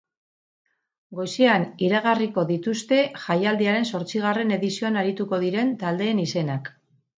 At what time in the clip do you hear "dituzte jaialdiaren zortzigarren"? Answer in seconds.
2.53-4.57